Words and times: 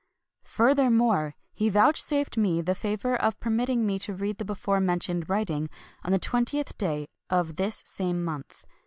Furthermore, 0.45 1.35
he 1.53 1.69
vouchsafed 1.69 2.35
me 2.35 2.59
the 2.61 2.73
favor 2.73 3.15
of 3.15 3.39
permitting 3.39 3.85
me 3.85 3.99
to 3.99 4.15
read 4.15 4.39
the 4.39 4.45
before 4.45 4.79
mentioned 4.79 5.29
writing, 5.29 5.69
on 6.03 6.11
the 6.11 6.17
twentieth 6.17 6.75
day 6.75 7.05
of 7.29 7.55
this 7.57 7.83
same 7.85 8.23
month. 8.25 8.65